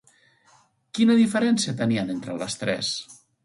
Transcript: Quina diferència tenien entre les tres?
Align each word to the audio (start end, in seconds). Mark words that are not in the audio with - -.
Quina 0.99 1.19
diferència 1.21 1.77
tenien 1.85 2.13
entre 2.17 2.41
les 2.43 2.61
tres? 2.67 2.95